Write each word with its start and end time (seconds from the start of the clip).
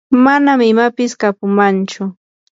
manam 0.23 0.59
imapis 0.73 1.11
kapumanchu. 1.21 2.03